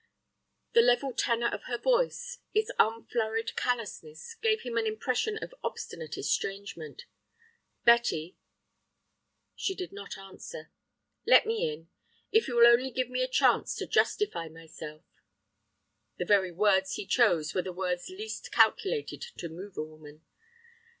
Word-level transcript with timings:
The 0.73 0.81
level 0.81 1.13
tenor 1.13 1.45
of 1.49 1.65
her 1.65 1.77
voice, 1.77 2.39
its 2.55 2.71
unflurried 2.79 3.55
callousness, 3.55 4.33
gave 4.41 4.61
him 4.61 4.75
an 4.75 4.87
impression 4.87 5.37
of 5.43 5.53
obstinate 5.63 6.17
estrangement. 6.17 7.05
"Betty." 7.85 8.35
She 9.55 9.75
did 9.75 9.91
not 9.93 10.17
answer. 10.17 10.71
"Let 11.27 11.45
me 11.45 11.71
in. 11.71 11.89
If 12.31 12.47
you 12.47 12.55
will 12.55 12.65
only 12.65 12.89
give 12.89 13.11
me 13.11 13.21
a 13.21 13.27
chance 13.27 13.75
to 13.75 13.85
justify 13.85 14.47
myself—" 14.47 15.03
The 16.17 16.25
very 16.25 16.51
words 16.51 16.95
he 16.95 17.05
chose 17.05 17.53
were 17.53 17.61
the 17.61 17.71
words 17.71 18.09
least 18.09 18.51
calculated 18.51 19.21
to 19.37 19.49
move 19.49 19.77
a 19.77 19.83
woman. 19.83 20.25